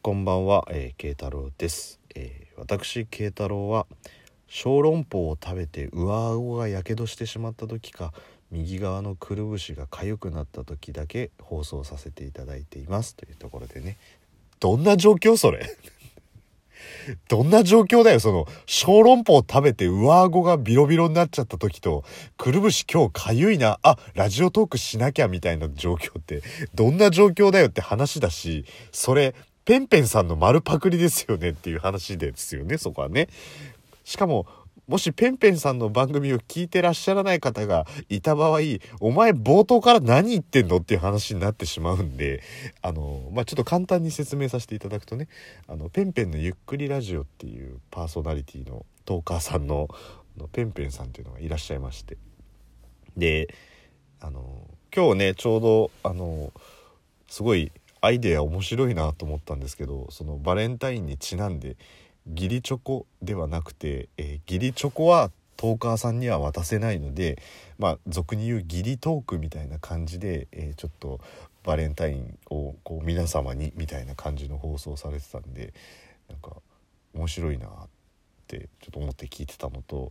[0.00, 3.86] こんばんは、えー、慶太郎です、えー私慶太郎は
[4.48, 8.12] 小籠包を食べて上顎がやけどしてしまった時か
[8.50, 13.14] 右側のくるぶしが痒くなった時だけ放送させていただいています。
[13.14, 13.96] というところでね。
[14.58, 15.64] どんな状況それ？
[17.28, 22.04] どんな状況だよその小籠包を食べて上顎がビロビロになっちゃった時と
[22.36, 26.42] くるぶし今日かゆいなあラジオトークしなきゃみたいな状況って
[26.74, 29.34] どんな状況だよって話だしそれ
[29.68, 33.28] ペンペンさんの丸パクリですよねっていう話ですよねそこはね。
[34.02, 34.46] しかも
[34.86, 38.60] もしペンペンさんの番組を聞いてらっしゃらない方がいた場合
[38.98, 42.42] お前冒頭から何言ってんのっていう話になってしまうんで
[42.80, 45.28] あの、まあ、ちょっと簡単に説明させていただくとね
[45.66, 49.88] あのペンペンのゆっくりラジオっていうパーソナリティのトーカーさんの
[50.38, 52.16] のペンペンさんっていうのがいらっしゃいまして
[53.18, 53.54] で
[54.22, 54.42] あの
[54.96, 56.54] 今日ねちょうどあの
[57.28, 57.70] すごい
[58.00, 61.76] アイデア面白いなと思ったんですけどそのバレンタインにちなんで
[62.26, 67.42] 義理チョコではなくて、えー義理チョコはトーカーさんには渡せないので
[67.78, 71.20] まあ俗に言う義理トークみたいな感じで、えーちょっと
[71.64, 75.74] バレンタインをこう皆様にみたいな感じの放送されてたんで
[76.28, 76.56] なんか
[77.14, 77.70] 面白いなっ
[78.46, 80.10] てちょっと思って聞いてたのと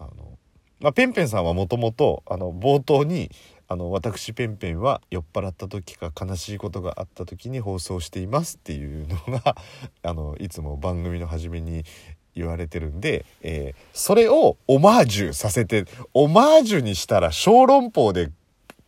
[0.00, 0.38] あの、
[0.80, 3.30] まあ、ペンペンさんはもともと冒頭に
[3.70, 9.54] あの私ペンペンは酔っ払った時か悲しいことがあった時に放送していますっていうのが
[10.02, 11.84] あのいつも番組の初めに
[12.34, 18.32] 言われてるんで、えーそれをオマージュさせてオマージュにしたら小籠包で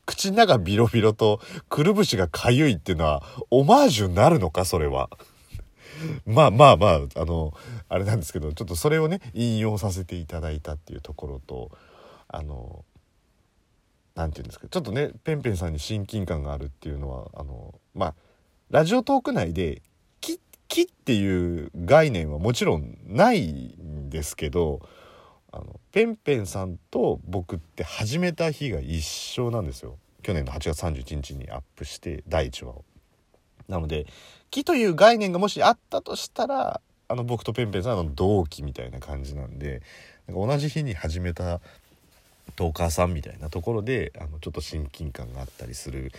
[0.04, 5.10] 口の中ビロビロとくるぶしがかゆいっていうのはオマージュになるのかそれは。
[6.26, 7.54] まあまあまああの
[7.88, 11.70] あれなんですけどちょっとそれをね引用させていただいたっていうところと
[12.26, 12.84] あの
[14.14, 18.14] なんていうんですかちょっとねペンペンさんに親近感があるっていうのはあのまあ
[18.70, 19.82] ラジオトーク内で
[20.20, 24.80] 「木」木っていう概念はもちろんないんですけど
[25.52, 32.84] あのペンペンさんと僕って始めた日が一緒なんですよ去年の8月31日にアップして第1話を。
[33.68, 34.06] なので
[34.50, 39.82] 木という概念がもしあったとしたらあの僕とペンペンさんの同期みたいな感じなんで
[40.26, 41.60] なんか同じ日に始めた
[42.56, 46.12] トーカーさんみたいなところであのちょっと親近感があったりする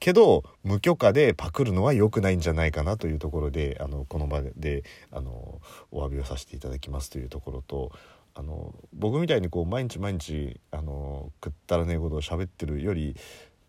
[0.00, 7.92] けど無許可でパクるのは良くないんじゃないかなというところであのこの場であのお詫びをさせていただきますというところと
[8.34, 13.16] あの僕みたいにこう毎日毎日あのくったらねえことを喋ってるより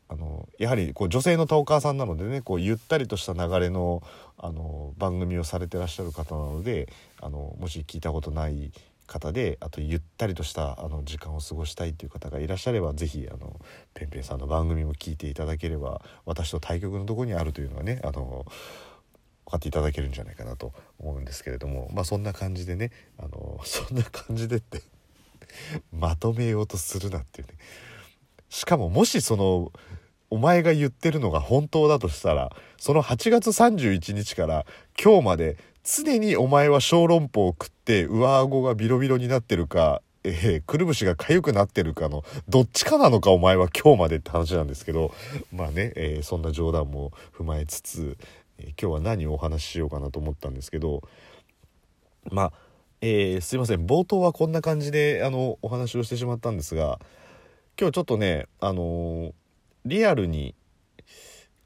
[0.08, 4.04] あのやはりこう女性のトーカーさんなのでねこうゆったりとした流れの
[4.38, 6.90] あの番組をされてらっしゃる方なので
[7.22, 8.72] あのもし聞いたことない
[9.06, 13.60] 方であとゆったりとしたあの時間を過ごしたいという方がいらっしゃれば是非あの
[13.94, 18.46] ペンペンさんの番組も聞いていただければ私と対局のとこにあるというのはねあの
[19.46, 24.82] 分かっていただけるんじゃないかなと思うんですけれどもまあそんな感じでねあの そんな感じでって
[25.92, 27.54] まとめようとするなっていうね。
[28.50, 29.72] しかももしその
[30.30, 34.66] お前が言ってるのが本当だとしたらその8月31日から
[35.02, 45.14] 今日まで常にお前は小籠包を食って上顎がビロビロになってるか、えーくるぶしが痒くなってるかのどっちかなのかお前は今日までって話なんですけど
[45.54, 48.18] まあね、えーそんな冗談も踏まえつつ、
[48.58, 51.04] えー今日は何をお話ししようかなと思ったんですけど
[52.32, 52.54] まあ、
[53.02, 53.86] えーすいません。
[53.86, 57.00] 冒頭はこんな感じであのお話をしてしまったんですが
[57.80, 59.34] 今日ちょっとねあの
[59.86, 60.56] リアルに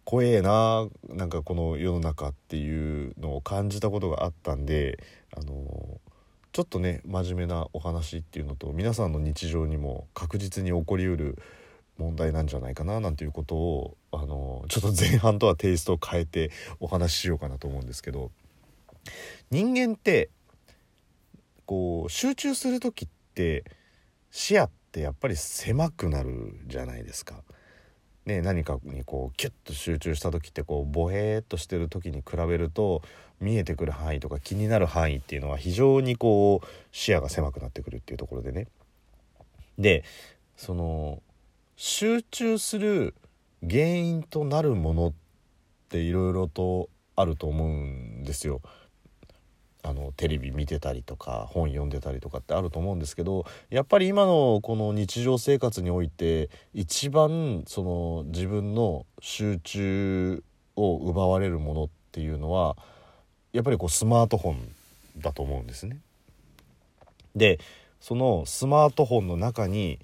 [0.10, 4.98] 怖えななんかこの世の中っていうのを感じたことがあったんで
[5.38, 6.00] あの
[6.52, 11.38] ちょっとね真面目なお話っていうのと皆さんの日常にも確実に起こりうる
[12.00, 16.50] 問題なんじゃないかななんていうことをあのちょっと前半とはテイストを変えて
[16.80, 18.32] お話ししようかなと思うんですけど
[19.52, 20.32] 人間って
[21.68, 23.64] こう集中する時って
[24.32, 27.44] 視野ってやっぱり狭くなるじゃないですか。
[28.30, 33.02] ね、何かにこうキュッと集中した時ってこうボヘーっとしてる時に比べると
[33.42, 38.68] 見えてくる範囲とか気になる範囲っていうのは非常にこう視野が狭くなってくるっていうところでね。
[39.80, 40.04] で
[40.58, 41.24] その
[41.76, 43.16] 集中する
[43.68, 45.14] 原因となるものっ
[45.90, 48.62] ていろいろとあると思うんですよ。
[49.82, 60.44] あのテレビ見てたりとか本読んでたりとかってあると思うんですけどやっぱり今のこの日常生活において一番その自分の集中
[60.76, 62.76] を奪われるものっていうのは
[63.54, 64.76] やっぱりこうスマートフォン
[65.18, 66.00] だと思うんですね。
[67.36, 67.60] で
[68.02, 70.00] そのスマートフォンの中に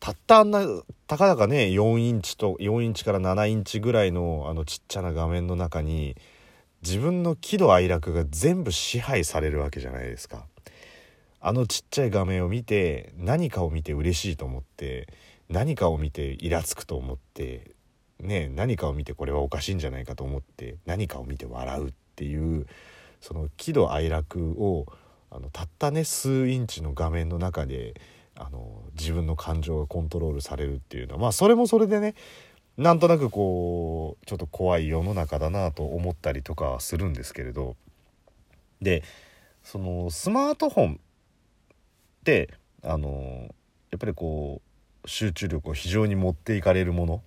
[0.00, 0.62] たったあんな
[1.06, 6.16] たかだかね4インチと4インチから7インチぐらいのあのちっちゃな画面の中に
[6.84, 10.46] 自分の喜怒哀楽が全部支配されるわけじゃないですか。
[11.40, 15.08] あのちっちゃい画面を見て何かを見て嬉しいと思って
[15.48, 17.72] 何かを見てイラつくと思って
[18.18, 22.66] ね何かを見てこれはおかしいんじゃないかと思って何かを見て笑うっていう
[23.20, 24.86] その喜怒哀楽を
[25.30, 28.00] あのたったね数インチの画面の中で
[28.36, 32.14] あの自分の感情がコントロールされるっていうのはまあそれもそれでね
[32.76, 37.76] なんとなくこうちょっと怖い世の中だなと思ったりとかするんですけれど
[38.82, 39.02] で
[39.62, 40.96] そのスマートフォンっ
[42.24, 42.50] て
[42.82, 43.48] あの
[43.90, 44.60] やっぱりこ
[45.04, 47.22] う集中力を非常に持っていかれるもの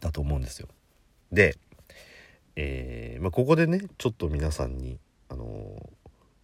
[0.00, 0.68] だと思うんですよ。
[1.32, 1.56] で、
[2.56, 4.98] えーまあ、ここでねちょっと皆さんに
[5.28, 5.44] あの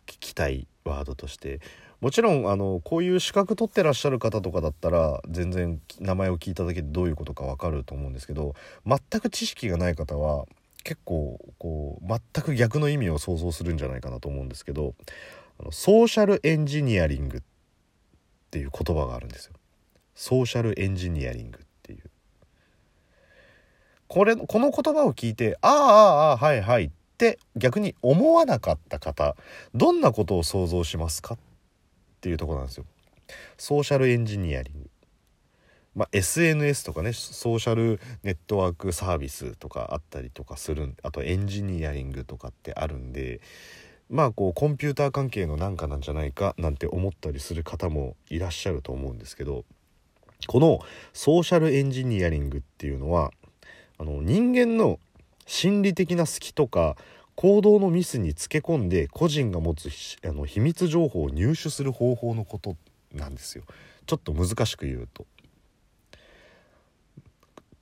[0.07, 1.61] 聞きたいワードとして
[2.05, 8.55] もちろんあのこういう資格取ってらっしゃる方とかだったら全然名前を聞いただけでどういうことか分かると思うんですけど
[8.87, 10.45] 全く知識がない方は
[10.83, 14.95] 結構こう全く逆の意味を想像するんじゃないかなと思うんですけど
[15.71, 17.43] ソーシャルエンジニアリングっ
[18.51, 19.55] ていう言葉があるんですよ。
[20.15, 22.03] ソーシャルエンジニアリングっていう。
[24.09, 29.37] これこの言葉を聞いて「ああああはいはい」って逆に思わなかった方
[29.75, 31.39] どんなことを想像しますか？
[32.25, 32.87] ていうとこなんですよ。
[33.59, 34.91] ソーシャルエンジニアリング。
[35.95, 43.41] まあ、SNS とかねソーシャルネットワークサービスとかあったりとかするあとエンジニアリングとかってあるんで
[44.11, 49.65] まあこうコンピューター関係のなんかなんじゃないかなんて思ったりする方もいらっしゃると思うんですけど
[50.49, 50.81] この
[51.13, 53.31] ソーシャルエンジニアリングっていうのは
[53.99, 54.99] あの人間の
[55.47, 56.97] 心理的な隙とか
[57.37, 59.91] 行動のミスにつけ込んで個人が持つ
[60.25, 62.77] あの秘密情報を入手する方法のこと
[63.13, 63.65] なんですよ。
[64.07, 65.27] ちょっと難しく言うと。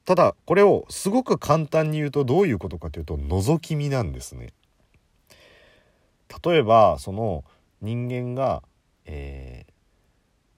[0.04, 4.52] ただこれをすごく簡単に言うとどういうことかというと覗き見なんですね。
[6.44, 7.44] 例えばその
[7.82, 8.62] 人間が、
[9.05, 9.66] え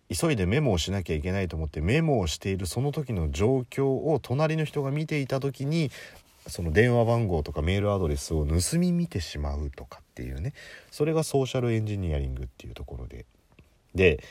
[0.08, 5.90] ー、急いでメモをしなきゃいけないと思ってメモをしているその時の状況を隣の人が見ていた時に
[6.46, 10.52] その電話番号とかメールアドレスを盗み見てしまうとかっていうね
[10.90, 13.24] それがソーシャルエンジニアリングっていうところで
[13.94, 14.22] で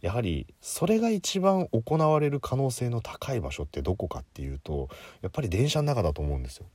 [0.00, 4.88] やはりそれが一番行われる可能性の高い場所ってどこかっていうと
[5.20, 6.66] やっぱり電車の中だと思うんですよ。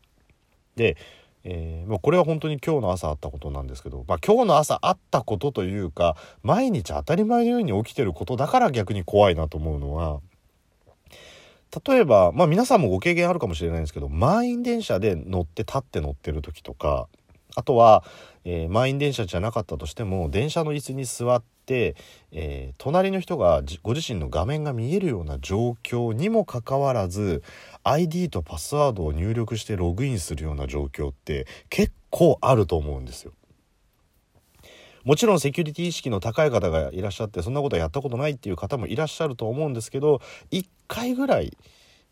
[0.76, 0.96] で、
[1.44, 10.22] えー、もうこれは本当に今日の朝あったことなんですけど、まあ、今日の朝あったことというか毎日当たり前のように起きてることだから逆に怖いなと思うのは
[11.86, 17.08] 例えば、まあ、皆さんもご経験あるかもしれないんですけど満員電車で乗って立って乗ってる時とか
[17.56, 18.04] あとは、
[18.44, 21.96] えー、満員電車じゃなかったとしても電車の椅子に座って、
[22.32, 27.44] えー、隣の人がご自身の画面が見えるような状況にもかかわらず
[27.84, 33.32] ID とパスワードを入力してログインするような状況って結構あると思うんですよ。
[35.06, 40.20] もちろんセキュリティ意識の高い方がいらっしゃってそんなことはやったことないっていう方もいらっしゃると思うんですけど
[40.52, 41.56] 1回ぐらい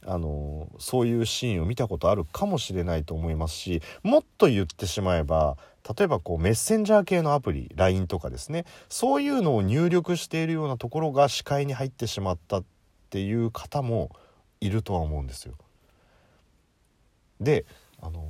[0.06, 5.58] あのそういうシーンを見たことあるかもしれないと思いますしもっと言ってしまえば
[5.98, 12.64] 例えばこうメッセンジャー系のアプリ LINE とかですねそういうのを入力しているようなところが視界に入ってしまったっ
[13.10, 14.12] ていう方も
[14.62, 15.56] いるとは思うんですよ。
[17.42, 17.66] で
[18.02, 18.26] あの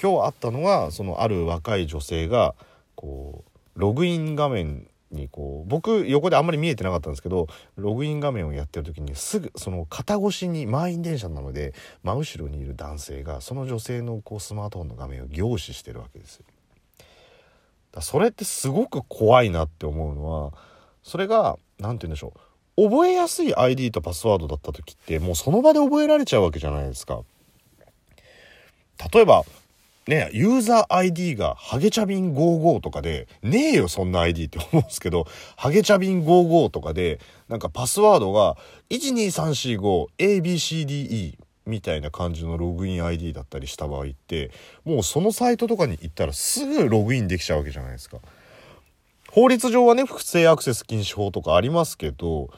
[0.00, 2.54] 今日あったのはそのある若い女性が
[2.96, 16.44] こうログイン画面にこう僕横であんまり見えてなかったんですけどログイン画面をやってる時にすぐその肩越しに満員電車なので真後ろにいる男性がその女性のこうスマートフォンの画面を凝視してるわけですよ。
[17.92, 20.52] だそれってすごく怖いなって思うのは
[21.02, 22.32] それが何て言うんでしょ
[22.78, 27.22] う覚えやすい ID とパスワードだった時ってもうその場で覚えられちゃうわけじゃないですか。
[29.12, 29.44] 例えば
[30.08, 38.56] ね、ユーザー ID がハゲチャビン55とかで、ねえよそんな ID って思うんですけど、ハゲチャビン55とかで、なんかパスワードが
[38.90, 44.50] 12345ABCDE みたいな感じのログイン ID だったりした場合って、
[44.84, 48.18] もうそのサイトとかに行ったらすぐログインできちゃうわけじゃないですか。
[49.30, 52.50] 法律上はね、不正アクセス禁止法とかありますけど、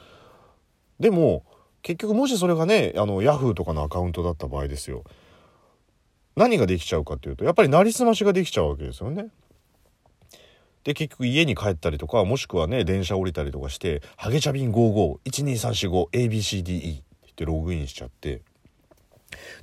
[0.99, 1.43] でも、
[1.83, 5.03] 結局もしそれがね、あの、Yahoo とかのアカウントだった場合ですよ。
[6.35, 9.27] 何ができちゃうかっていうとやっぱりなりすましができちゃうわけですよね。
[10.83, 17.03] で結局家に帰ったりとかもしくはね電車降りたりとかして「ハゲチャビン 5512345ABCDE」っ
[17.35, 18.41] てログインしちゃって。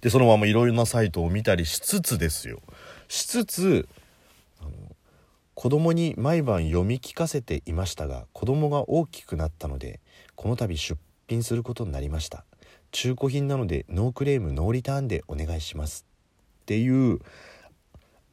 [0.01, 2.61] でそのままいろいろなサイトを見たりしつつですよ。
[3.09, 3.89] しつつ
[4.61, 4.71] あの
[5.55, 10.01] 子供に毎晩読み聞かせていましたが子供が大きくなったので
[10.35, 10.99] この度出
[11.29, 12.45] 品することになりました。
[12.91, 16.12] 中古品なのでノークレームノーリターンでお願いします。
[16.63, 17.19] っていう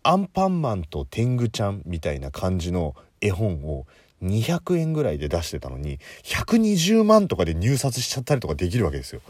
[0.03, 3.85] アンパンマンと天狗ちゃんみたいな感じの絵本を
[4.23, 9.21] 200円ぐらいで出してたのに120万とかで入札しちゃったりとかできるわけですよ。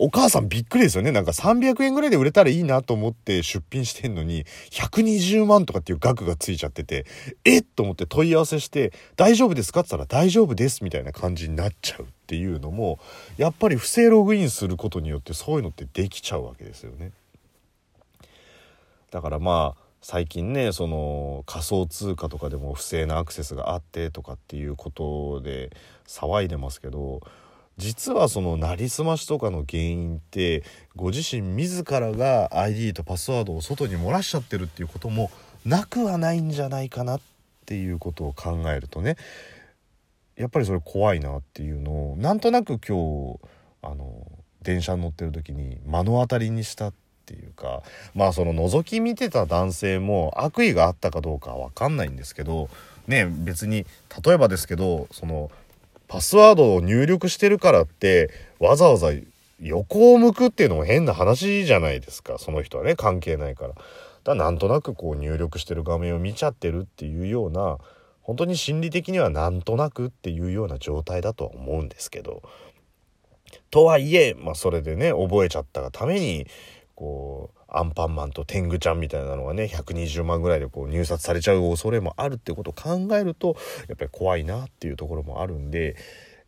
[0.00, 1.10] お母さんびっくりですよね。
[1.10, 7.04] なんか300円ぐらいで売れたらいいなと思って出品してんのに、120万とかっていう額がついちゃってて、
[7.44, 13.00] えっと思って問い合わせして、大丈夫ですかって言ったら大丈夫ですみたいな感じになっちゃうっていうのも、
[13.38, 17.10] やっぱり不正ログインすることによってそういうのってできちゃうわけですよね。
[19.10, 25.70] だからまあ、最近ねその仮想通貨とかでも不正なアクセスがあってとかっていうことで
[26.06, 27.20] 騒いでますけど
[27.78, 30.64] 実はそのなりすましとかの原因って
[30.96, 35.30] ご自身自らが ID とパスワードを外に漏らしちゃってるっていうことも
[35.64, 37.20] なくはないんじゃないかなっ
[37.66, 39.16] ていうことを考えるとね
[40.36, 43.40] やっぱりそれ怖いなっていうのをなんとなく今日
[43.82, 44.26] あの
[44.62, 47.82] 電車に乗ってる時に目の当たりにしたってていうか
[48.14, 52.70] まあその覗き見てた男性も悪意があったかどうかは分かんないんですけど
[53.06, 53.84] ね別に
[54.24, 55.50] 例えばですけどその
[56.08, 59.10] パスワードを入力してるからってわざわざ
[59.60, 63.68] 横を向くっていうのも変な話じゃないですかその人はね関係ないから。
[63.68, 63.80] だか
[64.24, 67.78] らなんとなくこう入力してる画面を見ちゃってるっていうような
[68.22, 72.42] 本当に心理的にはなんとなくっていうような状態だとは思うんですけど
[73.70, 76.46] とはいえ、まあ、それでね覚えちゃったがために
[76.98, 85.94] こうアンパンマンと天狗ちゃんみたいなのがね120万ぐらいでこう入札されちゃう恐れもあるってことを考えるとやっぱり怖いなっていうところもあるんで、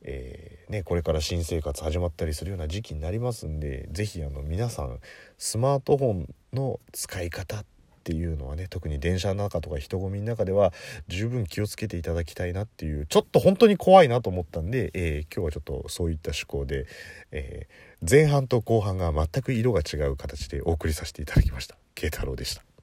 [0.02, 4.99] えー、ね、これから新生活始まったりするような時期になりますんで是非皆さん
[5.38, 7.64] スマートフォンの使い方っ
[8.02, 10.73] ていうのはね特に電車の中とか人混みの中では
[11.07, 16.87] 十分気をつけていただきたいなっていうちょっと本当に怖いなと思ったんで、えー、今日はちょっとそういった趣向で、
[17.30, 21.76] えー、前半と後半が全く色が違う形でお送りさせていただきました。
[21.95, 22.70] 慶太郎でした。